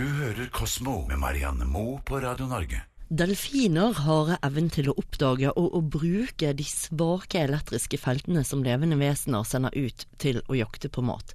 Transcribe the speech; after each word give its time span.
Du 0.00 0.06
hører 0.16 0.46
Kosmo 0.48 1.02
med 1.10 1.18
Marianne 1.20 1.66
Moe 1.68 1.98
på 2.08 2.22
Radio 2.24 2.46
Norge. 2.48 2.78
Delfiner 3.12 3.92
har 4.06 4.30
evnen 4.38 4.70
til 4.72 4.86
å 4.88 4.94
oppdage 4.96 5.50
og 5.60 5.74
å 5.76 5.82
bruke 5.92 6.54
de 6.56 6.64
svake 6.64 7.42
elektriske 7.42 7.98
feltene 8.00 8.40
som 8.48 8.62
levende 8.64 8.96
vesener 8.96 9.44
sender 9.44 9.76
ut 9.76 10.06
til 10.22 10.40
å 10.48 10.56
jakte 10.56 10.88
på 10.94 11.04
mat. 11.04 11.34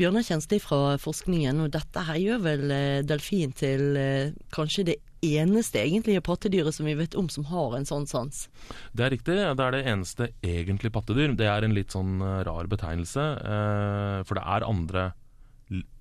Bjørnar 0.00 0.24
Kjensli 0.24 0.56
fra 0.62 0.94
forskningen, 1.02 1.60
og 1.66 1.74
dette 1.76 2.06
her 2.08 2.16
gjør 2.22 2.40
vel 2.46 2.64
eh, 2.72 3.02
delfin 3.04 3.52
til 3.60 4.00
eh, 4.00 4.32
kanskje 4.56 4.86
det 4.88 4.96
eneste 5.28 5.82
egentlige 5.84 6.24
pattedyret 6.24 6.78
som 6.78 6.88
vi 6.88 6.96
vet 6.96 7.18
om 7.18 7.28
som 7.28 7.44
har 7.52 7.76
en 7.76 7.88
sånn 7.92 8.08
sans? 8.08 8.46
Det 8.96 9.04
er 9.04 9.12
riktig. 9.18 9.36
Det 9.36 9.68
er 9.68 9.76
det 9.76 9.84
eneste 9.84 10.30
egentlige 10.40 10.96
pattedyr. 10.96 11.36
Det 11.36 11.50
er 11.52 11.68
en 11.68 11.76
litt 11.76 11.92
sånn 11.92 12.22
eh, 12.24 12.40
rar 12.48 12.72
betegnelse, 12.72 13.28
eh, 13.42 14.20
for 14.24 14.40
det 14.40 14.48
er 14.56 14.70
andre 14.72 15.10
l- 15.10 15.24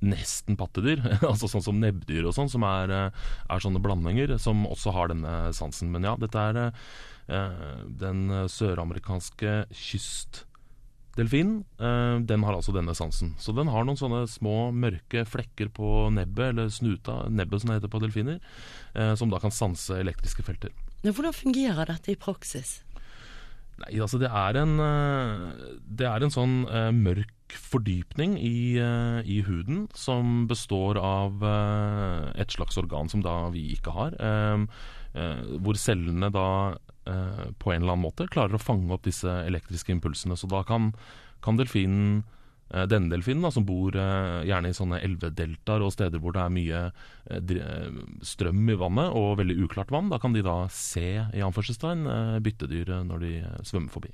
nesten 0.04 0.58
pattedyr, 0.60 1.02
altså 1.30 1.50
sånn 1.52 1.66
som 1.66 1.80
nebbdyr 1.82 2.28
og 2.28 2.36
sånn, 2.38 2.52
som 2.52 2.66
er, 2.68 2.94
eh, 2.94 3.30
er 3.52 3.64
sånne 3.64 3.82
blandinger, 3.84 4.38
som 4.42 4.66
også 4.70 4.94
har 4.96 5.12
denne 5.12 5.36
sansen. 5.58 5.92
Men 5.94 6.08
ja, 6.08 6.16
dette 6.20 6.44
er 6.52 6.62
eh, 6.64 7.84
den 8.00 8.28
søramerikanske 8.52 9.60
kystdelfinen. 9.75 11.61
Eh, 11.80 12.16
den 12.30 12.48
har 12.48 12.58
altså 12.58 12.75
denne 12.75 12.96
sansen. 12.98 13.36
Så 13.42 13.56
den 13.58 13.72
har 13.74 13.88
noen 13.88 14.00
sånne 14.00 14.24
små 14.32 14.72
mørke 14.72 15.25
flekker 15.28 15.72
på 15.75 16.10
nebbet, 16.16 16.54
eller 16.54 16.74
snuta, 16.74 17.25
nebbet 17.30 17.64
som 17.64 17.74
det 17.74 17.82
heter 17.82 17.94
på 17.94 18.04
delfiner, 18.04 18.42
eh, 18.96 19.14
som 19.20 19.34
da 19.34 19.42
kan 19.44 19.56
sanse 19.56 20.00
elektriske 20.00 20.46
felter. 20.47 20.75
Men 21.04 21.14
hvordan 21.14 21.36
fungerer 21.36 21.92
dette 21.92 22.16
i 22.16 22.20
praksis? 22.20 22.80
Nei, 23.78 24.00
altså 24.02 24.18
det 24.18 24.32
er 24.34 24.58
en 24.58 24.72
Det 25.86 26.08
er 26.10 26.24
en 26.25 26.32
sånn 26.34 26.64
mørk 26.97 27.36
fordypning 27.56 28.37
i, 28.39 28.78
eh, 28.82 29.19
i 29.24 29.42
huden 29.47 29.88
som 29.96 30.47
består 30.47 30.97
av 31.00 31.43
eh, 31.43 32.42
et 32.42 32.52
slags 32.52 32.78
organ 32.78 33.09
som 33.09 33.23
da 33.23 33.50
vi 33.53 33.72
ikke 33.75 33.94
har. 33.95 34.17
eh, 34.19 34.66
hvor 35.63 35.77
cellene 35.80 36.30
da 36.30 36.77
på 37.07 37.72
en 37.72 37.81
eller 37.81 37.94
annen 37.94 38.03
måte 38.03 38.25
klarer 38.27 38.57
å 38.57 38.59
fange 38.59 38.91
opp 38.91 39.05
disse 39.07 39.31
elektriske 39.47 39.94
impulsene. 39.94 40.35
Så 40.35 40.45
da 40.52 40.59
kan, 40.67 40.91
kan 41.41 41.55
delfinen 41.55 42.25
denne 42.69 43.11
delfinen, 43.13 43.45
da, 43.45 43.51
som 43.53 43.65
bor 43.67 43.95
eh, 43.95 44.43
gjerne 44.47 44.71
i 44.71 44.75
sånne 44.75 44.99
elvedeltaer 45.05 45.83
og 45.85 45.93
steder 45.93 46.21
hvor 46.21 46.35
det 46.35 46.43
er 46.43 46.53
mye 46.53 46.81
eh, 46.87 47.53
eh, 47.55 47.99
strøm 48.25 48.67
i 48.73 48.77
vannet 48.79 49.15
og 49.15 49.37
veldig 49.39 49.57
uklart 49.63 49.93
vann, 49.93 50.11
da 50.11 50.19
kan 50.21 50.35
de 50.35 50.43
da 50.45 50.57
se 50.73 51.05
i 51.21 51.43
anførselstegn 51.45 52.03
eh, 52.11 52.33
byttedyr 52.43 52.91
eh, 52.97 53.05
når 53.07 53.23
de 53.23 53.33
eh, 53.39 53.61
svømmer 53.67 53.93
forbi. 53.93 54.11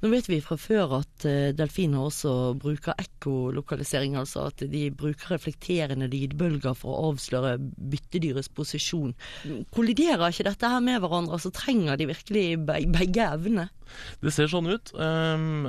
Nå 0.00 0.12
vet 0.14 0.30
vi 0.30 0.40
fra 0.44 0.56
før 0.60 0.96
at 1.02 1.28
eh, 1.28 1.52
delfiner 1.56 2.06
også 2.06 2.34
bruker 2.60 2.96
ekkolokalisering, 2.96 4.16
altså 4.20 4.48
at 4.48 4.64
de 4.72 4.86
bruker 4.96 5.36
reflekterende 5.36 6.08
lydbølger 6.10 6.76
for 6.78 6.96
å 6.96 7.12
avsløre 7.12 7.56
byttedyrets 7.60 8.50
posisjon. 8.56 9.12
Kolliderer 9.76 10.30
ikke 10.30 10.48
dette 10.48 10.72
her 10.72 10.84
med 10.84 11.02
hverandre, 11.04 11.40
så 11.42 11.52
trenger 11.54 12.00
de 12.00 12.08
virkelig 12.14 12.46
begge 12.64 13.28
evnene? 13.28 13.68
Det 14.22 14.32
ser 14.34 14.50
sånn 14.50 14.70
ut. 14.70 14.92
Ehm, 15.02 15.66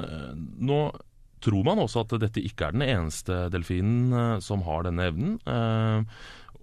nå 0.62 0.82
tror 1.44 1.66
man 1.68 1.82
også 1.82 2.06
at 2.06 2.18
dette 2.22 2.44
ikke 2.46 2.70
er 2.70 2.78
den 2.78 2.86
eneste 2.86 3.46
delfinen 3.54 4.14
eh, 4.14 4.38
som 4.44 4.64
har 4.68 4.86
denne 4.88 5.10
evnen. 5.12 5.38
Ehm, 5.50 6.08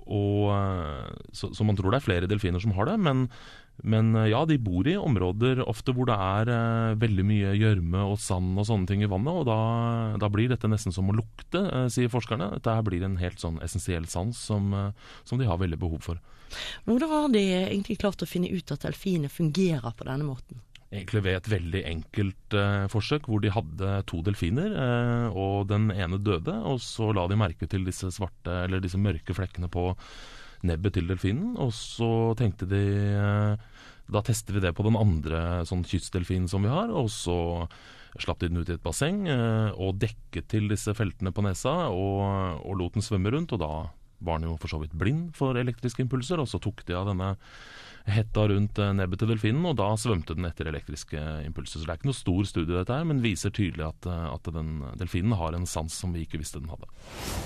og, 0.09 0.45
eh, 0.57 1.09
så, 1.37 1.51
så 1.55 1.67
man 1.69 1.77
tror 1.77 1.93
det 1.93 2.01
er 2.01 2.07
flere 2.07 2.29
delfiner 2.31 2.63
som 2.63 2.73
har 2.77 2.89
det. 2.89 2.97
Men, 3.05 3.27
men 3.85 4.15
eh, 4.17 4.31
ja, 4.33 4.45
de 4.49 4.59
bor 4.63 4.89
i 4.89 4.97
områder 4.99 5.61
ofte 5.69 5.93
hvor 5.95 6.09
det 6.09 6.17
er 6.17 6.53
eh, 6.55 6.97
veldig 7.01 7.27
mye 7.29 7.53
gjørme 7.59 8.07
og 8.15 8.17
sand 8.23 8.57
og 8.57 8.69
sånne 8.71 8.89
ting 8.91 9.05
i 9.05 9.11
vannet. 9.11 9.43
Og 9.43 9.49
da, 9.49 9.59
da 10.21 10.33
blir 10.33 10.51
dette 10.53 10.71
nesten 10.71 10.95
som 10.95 11.11
å 11.13 11.19
lukte, 11.19 11.63
eh, 11.67 11.87
sier 11.93 12.13
forskerne. 12.13 12.55
Dette 12.57 12.79
blir 12.89 13.05
en 13.07 13.21
helt 13.21 13.43
sånn 13.43 13.61
essensiell 13.65 14.09
sans 14.11 14.39
som, 14.51 14.73
eh, 14.75 15.13
som 15.29 15.41
de 15.41 15.49
har 15.49 15.61
veldig 15.61 15.81
behov 15.81 16.01
for. 16.09 16.23
Hvordan 16.89 17.11
har 17.13 17.29
de 17.35 17.45
egentlig 17.59 17.99
klart 18.01 18.25
å 18.25 18.29
finne 18.29 18.49
ut 18.49 18.73
at 18.73 18.87
delfiner 18.87 19.29
fungerer 19.29 19.93
på 19.93 20.09
denne 20.09 20.25
måten? 20.25 20.63
Egentlig 20.89 21.23
ved 21.27 21.37
et 21.37 21.51
veldig 21.53 21.83
enkelt 21.91 22.57
eh, 22.57 22.87
forsøk, 22.93 23.29
hvor 23.29 23.43
de 23.45 23.53
hadde 23.53 23.93
to 24.09 24.23
delfiner, 24.25 24.73
eh, 24.73 25.37
og 25.37 25.69
den 25.73 25.91
ene 25.93 26.21
døde. 26.21 26.55
Og 26.71 26.81
så 26.85 27.11
la 27.17 27.27
de 27.29 27.39
merke 27.39 27.69
til 27.69 27.85
disse 27.89 28.11
svarte, 28.15 28.63
eller 28.65 28.83
disse 28.85 29.01
mørke 29.01 29.37
flekkene 29.37 29.69
på 29.73 29.91
nebbet 30.67 30.97
til 30.97 31.11
delfinen. 31.11 31.55
Og 31.61 31.75
så 31.77 32.33
tenkte 32.39 32.69
de 32.71 32.83
eh, 33.13 33.69
Da 34.09 34.23
tester 34.25 34.57
vi 34.57 34.65
det 34.65 34.73
på 34.73 34.87
den 34.87 34.97
andre 34.97 35.67
sånn 35.69 35.85
kystdelfinen 35.85 36.49
som 36.49 36.65
vi 36.65 36.73
har. 36.73 36.89
Og 36.89 37.11
så 37.13 37.37
slapp 38.19 38.41
de 38.41 38.49
den 38.49 38.63
ut 38.63 38.71
i 38.71 38.75
et 38.79 38.85
basseng 38.85 39.27
eh, 39.29 39.71
og 39.77 40.01
dekket 40.01 40.49
til 40.49 40.71
disse 40.73 40.95
feltene 40.97 41.35
på 41.35 41.45
nesa, 41.45 41.91
og, 41.93 42.65
og 42.65 42.79
lot 42.81 42.97
den 42.97 43.05
svømme 43.05 43.35
rundt. 43.35 43.53
Og 43.53 43.61
da 43.61 43.73
var 44.25 44.41
den 44.41 44.49
jo 44.49 44.57
for 44.59 44.73
så 44.73 44.81
vidt 44.83 44.97
blind 44.99 45.37
for 45.39 45.59
elektriske 45.61 46.03
impulser, 46.03 46.41
og 46.41 46.49
så 46.51 46.61
tok 46.63 46.83
de 46.89 46.97
av 46.97 47.07
denne 47.11 47.35
hetta 48.13 48.49
rundt 48.49 48.79
eh, 48.81 48.93
nebbet 48.97 49.23
til 49.23 49.31
delfinen, 49.33 49.65
og 49.69 49.77
da 49.79 49.89
svømte 50.01 50.37
den 50.37 50.49
etter 50.49 50.71
elektriske 50.71 51.21
impulser. 51.45 51.81
Så 51.81 51.87
det 51.87 51.95
er 51.95 52.01
ikke 52.01 52.11
noe 52.11 52.19
stor 52.19 52.49
studie 52.49 52.77
dette 52.77 52.95
her, 52.95 53.07
men 53.09 53.23
viser 53.25 53.53
tydelig 53.55 53.87
at, 53.89 54.09
eh, 54.09 54.27
at 54.33 54.51
den 54.55 54.83
delfinen 55.01 55.37
har 55.39 55.57
en 55.57 55.67
sans 55.69 55.93
som 55.93 56.15
vi 56.15 56.25
ikke 56.27 56.41
visste 56.41 56.63
den 56.63 56.71
hadde. 56.73 56.89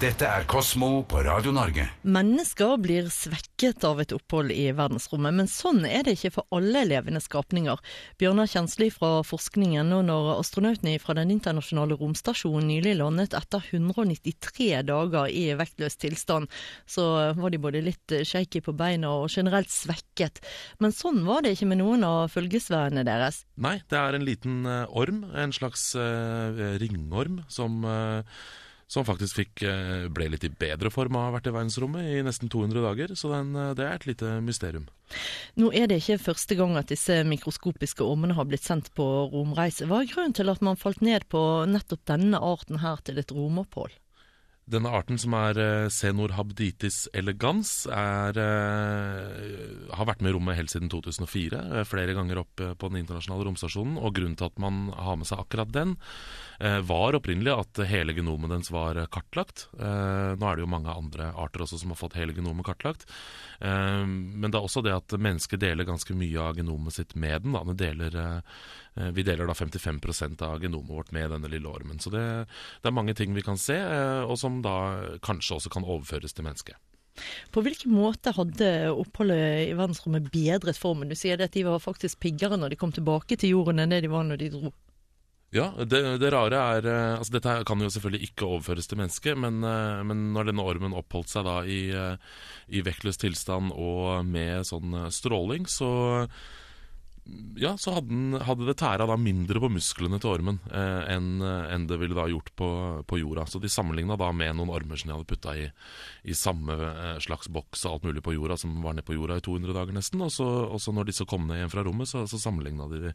Dette 0.03 0.29
er 0.29 0.47
Kosmo 0.51 1.03
på 1.09 1.23
Radio 1.27 1.55
Norge. 1.55 1.89
Mennesker 2.03 2.77
blir 2.83 3.11
svekket 3.13 3.85
av 3.87 4.03
et 4.03 4.15
opphold 4.15 4.53
i 4.55 4.69
verdensrommet, 4.77 5.37
men 5.41 5.51
sånn 5.51 5.83
er 5.89 6.07
det 6.07 6.17
ikke 6.19 6.35
for 6.39 6.59
alle 6.59 6.85
levende 6.89 7.23
skapninger. 7.23 7.81
Bjørnar 8.21 8.51
Kjensli 8.51 8.91
fra 8.95 9.23
forskningen, 9.27 9.93
og 9.97 10.07
når 10.09 10.31
astronautene 10.39 10.99
fra 11.03 11.17
den 11.19 11.35
internasjonale 11.35 11.99
romstasjonen 12.01 12.71
nylig 12.71 12.97
landet 13.01 13.37
etter 13.37 13.65
193 13.73 14.71
dager 14.87 15.31
i 15.31 15.49
vektløs 15.59 15.99
tilstand, 16.03 16.51
så 16.87 17.35
var 17.39 17.53
de 17.53 17.61
både 17.63 17.83
litt 17.85 18.17
shaky 18.27 18.63
på 18.65 18.75
beina 18.77 19.11
og 19.23 19.31
generelt 19.33 19.71
svekket. 19.73 20.43
Men 20.83 20.95
sånn 20.97 21.23
var 21.27 21.45
det 21.45 21.55
ikke 21.57 21.71
med 21.71 21.81
noen 21.83 22.07
av 22.07 22.33
følgesværene 22.33 23.05
deres. 23.07 23.43
Nei, 23.63 23.79
det 23.91 24.01
er 24.01 24.19
en 24.19 24.27
liten 24.27 24.67
eh, 24.69 24.99
orm, 24.99 25.23
en 25.39 25.55
slags 25.55 25.93
uh, 25.99 26.77
ringorm, 26.81 27.43
som, 27.53 27.83
uh, 27.87 28.23
som 28.91 29.07
faktisk 29.09 29.39
fikk, 29.39 29.63
ble 30.13 30.27
litt 30.35 30.45
i 30.45 30.51
bedre 30.53 30.91
form 30.93 31.17
av 31.17 31.23
å 31.23 31.29
ha 31.31 31.35
vært 31.39 31.49
i 31.49 31.55
verdensrommet 31.55 32.11
i 32.13 32.19
nesten 32.27 32.51
200 32.53 32.85
dager. 32.85 33.15
Så 33.17 33.31
den, 33.33 33.55
det 33.79 33.87
er 33.87 33.95
et 33.97 34.09
lite 34.11 34.35
mysterium. 34.45 34.85
Nå 35.57 35.71
er 35.77 35.89
det 35.89 36.03
ikke 36.03 36.19
første 36.27 36.59
gang 36.59 36.77
at 36.77 36.93
disse 36.93 37.23
mikroskopiske 37.25 38.05
ormene 38.05 38.37
har 38.37 38.49
blitt 38.51 38.69
sendt 38.69 38.93
på 38.97 39.07
romreise. 39.33 39.89
Hva 39.89 40.03
er 40.03 40.13
grunnen 40.13 40.37
til 40.37 40.53
at 40.53 40.61
man 40.65 40.81
falt 40.81 41.01
ned 41.05 41.25
på 41.33 41.41
nettopp 41.73 42.05
denne 42.13 42.43
arten 42.53 42.83
her 42.85 43.01
til 43.07 43.23
et 43.23 43.33
romopphold? 43.33 43.97
Denne 44.73 44.89
arten 44.95 45.19
som 45.21 45.35
er 45.37 45.59
senorhabditis 45.93 46.03
Cenorhabditis 46.33 46.97
elegans, 47.15 47.87
er, 47.93 48.37
eh, 48.41 49.93
har 49.93 50.07
vært 50.09 50.23
med 50.23 50.33
i 50.33 50.35
rommet 50.37 50.57
helt 50.57 50.71
siden 50.73 50.89
2004. 50.89 51.61
eh, 51.81 51.85
Flere 51.85 52.15
ganger 52.17 52.39
opp 52.41 52.61
eh, 52.61 52.73
på 52.75 52.89
den 52.91 53.03
internasjonale 53.03 53.45
romstasjonen. 53.49 53.99
Og 54.01 54.15
grunnen 54.15 54.37
til 54.39 54.47
at 54.49 54.59
man 54.59 54.91
har 54.97 55.17
med 55.17 55.27
seg 55.29 55.43
akkurat 55.43 55.73
den, 55.73 55.97
eh, 56.61 56.81
var 56.81 57.13
opprinnelig 57.19 57.53
at 57.59 57.87
hele 57.89 58.15
genomet 58.17 58.51
dens 58.51 58.71
var 58.71 58.97
eh, 58.97 59.07
kartlagt. 59.13 59.69
Eh, 59.79 60.37
Nå 60.39 60.41
er 60.49 60.57
det 60.57 60.65
jo 60.65 60.73
mange 60.73 60.89
andre 60.95 61.33
arter 61.37 61.61
også 61.67 61.79
som 61.81 61.91
har 61.91 62.01
fått 62.01 62.17
hele 62.17 62.33
genomet 62.33 62.65
kartlagt. 62.65 63.05
Eh, 63.61 64.07
Men 64.07 64.51
det 64.51 64.57
er 64.57 64.65
også 64.65 64.83
det 64.83 64.95
at 64.97 65.19
mennesker 65.19 65.59
deler 65.61 65.85
ganske 65.85 66.15
mye 66.17 66.41
av 66.41 66.57
genomet 66.57 66.93
sitt 66.97 67.15
med 67.15 67.43
den. 67.43 67.53
Vi 67.53 67.75
deler, 67.75 68.17
eh, 68.97 69.11
vi 69.13 69.23
deler 69.23 69.47
da 69.47 69.55
55% 69.55 70.41
av 70.43 70.61
genomet 70.61 70.89
vårt 70.89 71.13
med 71.13 71.31
denne 71.31 71.49
lille 71.51 71.69
ormen. 71.69 71.99
Så 71.99 72.11
det, 72.11 72.47
det 72.83 72.89
er 72.89 72.97
mange 72.97 73.15
ting 73.15 73.35
vi 73.35 73.43
kan 73.43 73.57
se, 73.59 73.77
eh, 73.77 74.23
og 74.25 74.39
som 74.39 74.62
da 74.65 75.19
kanskje 75.25 75.59
også 75.59 75.73
kan 75.73 75.87
overføres 75.87 76.35
til 76.37 76.47
mennesket. 76.47 76.79
På 77.53 77.61
hvilken 77.61 77.93
måte 77.93 78.33
hadde 78.33 78.69
oppholdet 78.89 79.69
i 79.69 79.75
verdensrommet 79.77 80.31
bedret 80.33 80.79
formen? 80.81 81.11
Du 81.11 81.19
sier 81.19 81.41
at 81.45 81.53
de 81.53 81.67
var 81.67 81.83
faktisk 81.83 82.23
piggere 82.25 82.57
når 82.57 82.73
de 82.73 82.81
kom 82.81 82.95
tilbake 82.95 83.37
til 83.37 83.53
jorden 83.53 83.83
enn 83.83 83.93
det 83.93 84.01
de 84.07 84.13
var 84.13 84.25
når 84.25 84.41
de 84.41 84.49
dro. 84.55 84.73
Ja, 85.53 85.67
det, 85.85 86.01
det 86.23 86.31
rare 86.33 86.57
er 86.79 86.87
eh, 86.89 87.19
altså 87.19 87.35
Dette 87.35 87.59
kan 87.69 87.83
jo 87.85 87.91
selvfølgelig 87.93 88.31
ikke 88.31 88.47
overføres 88.49 88.89
til 88.89 88.97
mennesket, 89.03 89.37
men, 89.37 89.61
eh, 89.69 90.01
men 90.09 90.31
når 90.33 90.49
denne 90.49 90.65
ormen 90.65 90.97
oppholdt 90.97 91.29
seg 91.29 91.45
da 91.45 91.59
i, 91.69 91.83
eh, 91.93 92.17
i 92.73 92.81
vektløs 92.87 93.21
tilstand 93.21 93.75
og 93.77 94.25
med 94.25 94.65
sånn 94.65 94.97
stråling, 95.13 95.69
så 95.69 95.91
ja, 97.57 97.77
så 97.79 97.93
hadde, 97.95 98.09
den, 98.11 98.35
hadde 98.43 98.67
det 98.67 98.75
tæra 98.81 99.07
da 99.07 99.15
mindre 99.21 99.61
på 99.63 99.69
musklene 99.71 100.19
til 100.23 100.33
ormen 100.33 100.57
eh, 100.75 101.13
enn 101.15 101.39
en 101.43 101.85
det 101.87 101.99
ville 102.01 102.17
da 102.19 102.25
gjort 102.27 102.51
på, 102.59 102.69
på 103.07 103.19
jorda. 103.21 103.45
Så 103.47 103.61
de 103.63 103.71
sammenligna 103.71 104.17
da 104.19 104.33
med 104.35 104.57
noen 104.59 104.73
ormer 104.75 104.99
som 104.99 105.11
de 105.11 105.15
hadde 105.15 105.29
putta 105.31 105.55
i, 105.59 105.69
i 106.27 106.35
samme 106.35 106.75
eh, 106.75 107.21
slags 107.23 107.47
boks 107.53 107.85
og 107.87 107.93
alt 107.93 108.09
mulig 108.09 108.25
på 108.27 108.35
jorda, 108.35 108.57
som 108.59 108.75
var 108.83 108.97
nede 108.99 109.07
på 109.07 109.15
jorda 109.15 109.37
i 109.39 109.45
200 109.47 109.77
dager 109.77 109.95
nesten. 109.97 110.25
Og 110.27 110.33
så, 110.35 110.47
og 110.67 110.83
så 110.83 110.95
når 110.97 111.11
disse 111.13 111.27
kom 111.31 111.47
ned 111.47 111.61
igjen 111.61 111.73
fra 111.73 111.85
rommet, 111.87 112.11
så, 112.11 112.25
så 112.31 112.41
sammenligna 112.43 112.89
de 112.91 113.01
de. 113.07 113.15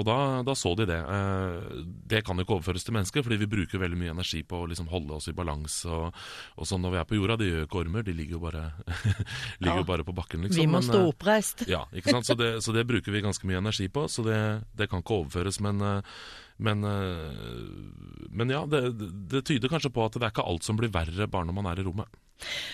Og 0.00 0.08
da, 0.08 0.18
da 0.46 0.56
så 0.58 0.74
de 0.80 0.88
det. 0.90 0.98
Eh, 0.98 1.78
det 2.10 2.24
kan 2.26 2.36
jo 2.40 2.46
ikke 2.46 2.56
overføres 2.58 2.84
til 2.88 2.96
mennesker, 2.98 3.22
fordi 3.26 3.38
vi 3.44 3.50
bruker 3.54 3.82
veldig 3.84 4.00
mye 4.02 4.14
energi 4.16 4.42
på 4.42 4.64
å 4.64 4.68
liksom 4.72 4.90
holde 4.90 5.14
oss 5.20 5.30
i 5.30 5.36
balanse. 5.36 5.86
Og, 5.94 6.10
og 6.58 6.68
sånn 6.68 6.82
når 6.84 6.96
vi 6.96 7.00
er 7.04 7.08
på 7.12 7.20
jorda, 7.20 7.38
de 7.40 7.52
gjør 7.52 7.62
jo 7.62 7.68
ikke 7.70 7.82
ormer, 7.84 8.04
de 8.10 8.16
ligger 8.18 8.38
jo 8.40 8.42
bare, 8.48 8.66
ligger 9.62 9.84
Ja. 9.84 9.88
bare 9.94 10.04
på 10.06 10.14
bakken, 10.16 10.42
liksom. 10.48 10.58
Vi 10.60 10.66
må 10.66 10.80
Men, 10.80 10.88
stå 10.90 11.00
eh, 11.04 11.08
oppreist. 11.14 11.64
ja, 11.70 11.84
ikke 11.94 12.18
sant? 12.18 12.26
Så 12.26 12.34
det, 12.38 12.50
så 12.66 12.74
det 12.74 12.86
bruker 12.90 13.14
vi 13.14 13.22
ganske 13.24 13.43
mye 13.48 13.60
energi 13.62 13.88
på, 13.92 14.06
så 14.10 14.24
det, 14.26 14.40
det 14.78 14.88
kan 14.90 15.04
ikke 15.04 15.20
overføres. 15.22 15.60
Men, 15.64 15.80
eh, 15.84 16.18
men, 16.56 16.84
eh, 16.84 18.28
men 18.30 18.52
ja, 18.52 18.64
det, 18.70 18.82
det 19.32 19.44
tyder 19.48 19.72
kanskje 19.72 19.92
på 19.94 20.04
at 20.04 20.18
det 20.18 20.26
er 20.26 20.34
ikke 20.34 20.46
alt 20.50 20.66
som 20.66 20.78
blir 20.80 20.92
verre 20.94 21.28
bare 21.30 21.48
når 21.48 21.58
man 21.58 21.70
er 21.72 21.82
i 21.82 21.86
rommet. 21.86 22.20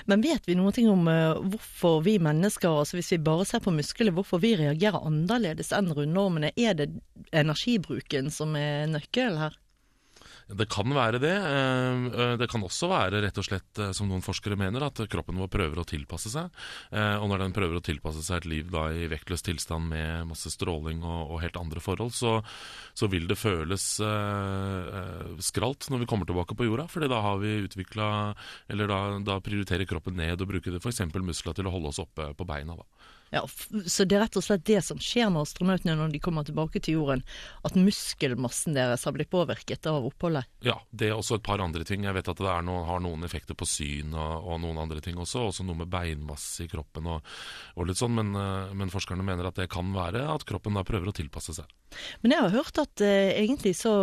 Men 0.08 0.22
vet 0.24 0.46
vi 0.48 0.56
noe 0.56 0.72
om 0.88 1.08
uh, 1.10 1.36
hvorfor 1.52 2.00
vi 2.06 2.16
mennesker, 2.22 2.72
altså 2.80 2.96
hvis 2.96 3.12
vi 3.12 3.18
bare 3.22 3.44
ser 3.46 3.60
på 3.62 3.74
muskler, 3.74 4.12
hvorfor 4.16 4.40
vi 4.42 4.54
reagerer 4.58 5.04
annerledes 5.06 5.72
enn 5.76 5.92
rundormene? 5.94 6.52
Er 6.56 6.78
det 6.78 6.88
energibruken 7.36 8.32
som 8.34 8.56
er 8.58 8.88
nøkkelen 8.90 9.38
her? 9.42 9.58
Det 10.50 10.66
kan 10.70 10.90
være 10.94 11.20
det. 11.22 11.32
Eh, 11.32 12.06
eh, 12.10 12.32
det 12.40 12.48
kan 12.50 12.62
også 12.64 12.88
være 12.90 13.20
rett 13.22 13.38
og 13.38 13.46
slett, 13.46 13.70
eh, 13.78 13.92
som 13.96 14.08
noen 14.10 14.24
forskere 14.24 14.58
mener, 14.58 14.82
at 14.82 15.02
kroppen 15.10 15.38
vår 15.38 15.50
prøver 15.52 15.80
å 15.80 15.86
tilpasse 15.86 16.32
seg. 16.32 16.50
Og 16.90 17.26
når 17.30 17.44
den 17.44 17.54
prøver 17.54 17.78
å 17.78 17.84
tilpasse 17.84 18.22
seg 18.24 18.40
et 18.40 18.48
liv 18.50 18.70
da, 18.72 18.88
i 18.92 19.06
vektløs 19.10 19.44
tilstand 19.46 19.90
med 19.92 20.28
masse 20.30 20.50
stråling 20.52 21.02
og, 21.04 21.34
og 21.34 21.42
helt 21.44 21.58
andre 21.60 21.82
forhold, 21.82 22.12
så, 22.16 22.38
så, 22.94 23.08
vil 23.10 23.26
det 23.30 23.38
føles 23.38 23.84
uh, 24.02 25.36
skralt 25.42 25.88
når 25.90 26.02
vi 26.02 26.08
kommer 26.10 26.28
tilbake 26.28 26.56
på 26.56 26.66
jorda. 26.66 26.86
fordi 26.90 27.10
da 27.10 27.20
har 27.24 27.38
vi 27.42 27.56
utvikla 27.66 28.08
Eller 28.70 28.90
da, 28.90 29.00
da 29.24 29.40
prioriterer 29.44 29.88
kroppen 29.88 30.16
ned 30.18 30.40
og 30.40 30.50
bruker 30.50 30.78
f.eks. 30.78 31.02
muskler 31.14 31.56
til 31.56 31.66
å 31.68 31.74
holde 31.74 31.90
oss 31.92 32.02
oppe 32.02 32.32
på 32.34 32.46
beina. 32.48 32.76
da. 32.78 32.86
Ja, 33.30 33.44
Så 33.86 34.04
det 34.04 34.16
er 34.16 34.24
rett 34.24 34.36
og 34.38 34.42
slett 34.42 34.64
det 34.66 34.80
som 34.82 34.98
skjer 34.98 35.28
med 35.30 35.44
astronautene 35.44 35.94
når 35.98 36.10
de 36.10 36.20
kommer 36.22 36.46
tilbake 36.46 36.82
til 36.82 36.98
jorden? 36.98 37.22
At 37.66 37.76
muskelmassen 37.78 38.74
deres 38.74 39.06
har 39.06 39.14
blitt 39.14 39.30
påvirket 39.30 39.86
av 39.86 40.08
oppholdet? 40.08 40.48
Ja, 40.66 40.80
det 40.90 41.10
er 41.10 41.14
også 41.18 41.38
et 41.38 41.46
par 41.46 41.62
andre 41.62 41.86
ting. 41.86 42.04
Jeg 42.08 42.16
vet 42.16 42.30
at 42.32 42.42
det 42.42 42.56
noen, 42.66 42.88
har 42.88 43.02
noen 43.04 43.22
effekter 43.26 43.54
på 43.54 43.68
syn 43.70 44.16
og, 44.18 44.34
og, 44.42 44.58
noen 44.64 44.82
andre 44.82 44.98
ting 45.04 45.20
også. 45.22 45.46
Også 45.52 45.66
noe 45.66 45.78
med 45.78 45.92
beinmasse 45.92 46.66
i 46.66 46.70
kroppen 46.70 47.06
og, 47.14 47.32
og 47.78 47.86
litt 47.86 48.02
sånn. 48.02 48.18
Men, 48.18 48.34
eh, 48.34 48.74
men, 48.74 48.90
forskerne 48.90 49.26
mener 49.26 49.46
at 49.46 49.62
det 49.62 49.70
kan 49.70 49.94
være 49.94 50.26
at 50.34 50.46
kroppen 50.48 50.74
da 50.74 50.86
prøver 50.86 51.12
å 51.12 51.16
tilpasse 51.16 51.54
seg. 51.60 51.70
Men 52.24 52.34
jeg 52.34 52.48
har 52.48 52.56
hørt 52.58 52.82
at 52.82 53.06
eh, 53.06 53.30
egentlig 53.38 53.76
så 53.78 53.94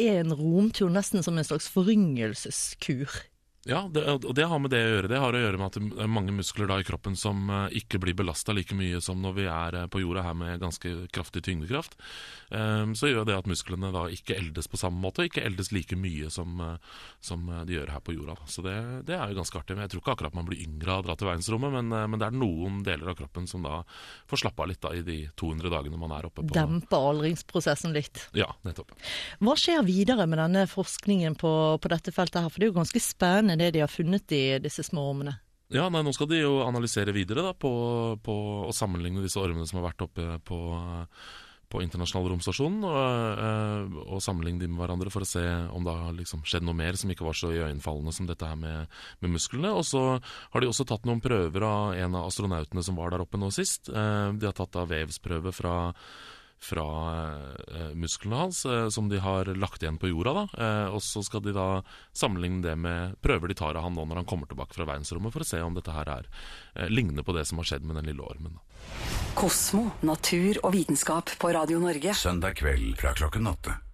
er 0.00 0.22
en 0.22 0.32
romtur 0.36 0.88
nesten 0.92 1.24
som 1.24 1.36
en 1.36 1.44
slags 1.44 1.68
foryngelseskur. 1.72 3.20
Ja, 3.66 3.80
det, 3.90 4.04
og 4.06 4.34
det 4.34 4.44
har 4.46 4.60
med 4.62 4.70
det 4.70 4.78
å 4.78 4.90
gjøre. 4.92 5.08
Det 5.10 5.18
har 5.18 5.34
å 5.34 5.40
gjøre 5.40 5.58
med 5.58 5.66
at 5.66 5.76
det 5.80 6.02
er 6.04 6.10
mange 6.10 6.34
muskler 6.36 6.68
da 6.70 6.78
i 6.78 6.86
kroppen 6.86 7.16
som 7.18 7.48
uh, 7.50 7.66
ikke 7.74 7.98
blir 8.02 8.14
belasta 8.14 8.54
like 8.54 8.76
mye 8.78 9.00
som 9.02 9.18
når 9.24 9.32
vi 9.40 9.46
er 9.50 9.78
uh, 9.80 9.86
på 9.90 10.04
jorda 10.04 10.22
her 10.22 10.36
med 10.38 10.60
ganske 10.62 10.92
kraftig 11.14 11.42
tyngdekraft. 11.48 11.96
Um, 12.54 12.94
så 12.94 13.10
gjør 13.10 13.26
det 13.26 13.34
at 13.34 13.48
musklene 13.50 13.90
da 13.90 14.04
ikke 14.14 14.36
eldes 14.38 14.70
på 14.70 14.78
samme 14.78 15.02
måte, 15.02 15.26
ikke 15.26 15.42
eldes 15.42 15.72
like 15.74 15.98
mye 15.98 16.30
som, 16.30 16.60
uh, 16.62 17.00
som 17.18 17.42
de 17.66 17.74
gjør 17.74 17.90
her 17.96 18.04
på 18.06 18.14
jorda. 18.14 18.36
Så 18.46 18.62
det, 18.62 18.76
det, 19.08 19.16
er 19.18 19.32
jo 19.32 19.40
ganske 19.40 19.58
artig. 19.58 19.74
Men 19.74 19.88
jeg 19.88 19.96
tror 19.96 20.04
ikke 20.04 20.14
akkurat 20.14 20.38
man 20.38 20.46
blir 20.46 20.62
yngre 20.62 20.94
av 20.94 21.02
å 21.02 21.08
dra 21.08 21.18
til 21.18 21.30
verdensrommet, 21.32 21.74
men, 21.74 21.90
men, 22.12 22.20
det 22.22 22.30
er 22.30 22.38
noen 22.38 22.78
deler 22.86 23.10
av 23.10 23.18
kroppen 23.18 23.50
som 23.50 23.66
da 23.66 23.80
får 24.30 24.44
slappe 24.44 24.62
av 24.62 24.70
litt 24.70 24.82
da, 24.86 24.94
i 24.94 25.02
de 25.06 25.18
200 25.34 25.74
dagene 25.74 25.98
man 25.98 26.14
er 26.14 26.30
oppe 26.30 26.44
på 26.46 26.54
Dempe 26.54 27.02
aldringsprosessen 27.10 27.96
litt. 27.96 28.28
Ja, 28.38 28.52
nettopp. 28.62 28.94
Hva 29.42 29.58
skjer 29.58 29.82
videre 29.86 30.30
med 30.30 30.38
denne 30.38 30.68
forskningen 30.70 31.34
på, 31.40 31.52
på 31.82 31.90
dette 31.90 32.14
feltet 32.14 32.44
her, 32.44 32.52
for 32.52 32.62
det 32.62 32.70
er 32.70 32.74
jo 32.74 32.78
ganske 32.78 33.02
spennende 33.02 33.55
det 33.60 33.72
de 33.76 33.82
har 33.84 33.92
funnet 33.92 34.32
i 34.36 34.44
disse 34.62 34.84
små 34.86 35.10
ormene? 35.12 35.38
Ja, 35.72 35.88
nei, 35.90 36.04
Nå 36.06 36.12
skal 36.14 36.28
de 36.30 36.44
jo 36.44 36.60
analysere 36.62 37.14
videre 37.14 37.42
da, 37.48 37.56
på, 37.58 37.72
på 38.22 38.36
å 38.68 38.74
sammenligne 38.74 39.24
disse 39.24 39.42
ormene 39.42 39.66
som 39.66 39.80
har 39.80 39.88
vært 39.88 40.04
oppe 40.06 40.36
på, 40.46 40.58
på 41.66 41.82
internasjonal 41.82 42.28
romstasjon, 42.30 42.76
og, 42.86 43.40
eh, 43.42 43.96
og, 44.04 44.20
sammenligne 44.22 44.62
dem 44.62 44.76
med 44.76 44.84
hverandre 44.84 45.10
for 45.10 45.26
å 45.26 45.28
se 45.28 45.42
om 45.74 45.82
det 45.86 45.96
har 45.98 46.14
liksom 46.20 46.44
skjedd 46.46 46.68
noe 46.68 46.78
mer 46.78 46.98
som 47.00 47.10
ikke 47.10 47.26
var 47.26 47.38
så 47.38 47.50
iøynefallende 47.50 48.14
som 48.14 48.30
dette 48.30 48.46
her 48.46 48.60
med, 48.60 48.94
med, 49.18 49.34
musklene. 49.34 49.74
Og 49.74 49.82
så 49.88 50.04
har 50.22 50.62
de 50.62 50.70
også 50.70 50.86
tatt 50.86 51.08
noen 51.08 51.24
prøver 51.24 51.66
av 51.66 51.98
en 51.98 52.20
av 52.20 52.30
astronautene 52.30 52.86
som 52.86 52.98
var 52.98 53.10
der 53.10 53.26
oppe 53.26 53.40
nå 53.42 53.50
sist. 53.54 53.90
Eh, 53.90 54.30
de 54.38 54.46
har 54.46 54.54
tatt 54.54 54.78
av 54.78 54.94
vevsprøve 54.94 55.54
fra 55.56 55.76
fra 56.62 56.86
eh, 57.68 57.94
musklene 57.94 58.36
hans, 58.36 58.64
eh, 58.66 58.88
som 58.88 59.08
de 59.08 59.20
har 59.20 59.50
lagt 59.54 59.82
igjen 59.82 59.98
på 59.98 60.08
jorda. 60.08 60.32
da, 60.32 60.44
eh, 60.64 60.94
Og 60.94 61.02
så 61.02 61.22
skal 61.24 61.44
de 61.44 61.52
da 61.52 61.82
sammenligne 62.16 62.62
det 62.62 62.76
med 62.78 63.16
prøver 63.22 63.48
de 63.48 63.54
tar 63.54 63.76
av 63.76 63.82
han 63.82 63.94
nå 63.94 64.06
når 64.06 64.22
han 64.22 64.28
kommer 64.28 64.46
tilbake 64.46 64.74
fra 64.74 64.88
verdensrommet, 64.88 65.32
for 65.32 65.44
å 65.44 65.48
se 65.48 65.60
om 65.62 65.74
dette 65.74 65.92
her 65.92 66.08
er 66.08 66.28
eh, 66.74 66.88
ligner 66.88 67.22
på 67.22 67.36
det 67.36 67.46
som 67.46 67.58
har 67.58 67.68
skjedd 67.68 67.84
med 67.84 67.96
den 68.00 68.10
lille 68.12 68.22
ormen. 68.22 68.58
Kosmo, 69.36 69.90
natur 70.02 70.60
og 70.62 70.72
vitenskap 70.72 71.36
på 71.38 71.52
Radio 71.52 71.78
Norge. 71.82 72.14
Søndag 72.16 72.56
kveld 72.56 72.96
fra 73.00 73.12
klokken 73.12 73.46
åtte. 73.52 73.85